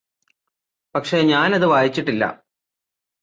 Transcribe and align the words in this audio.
പക്ഷെ 0.95 1.17
ഞാനത് 1.21 1.65
വായിച്ചിട്ടില്ലാ 1.65 2.29